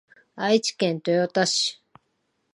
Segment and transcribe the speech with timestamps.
[0.35, 1.79] 愛知県豊田市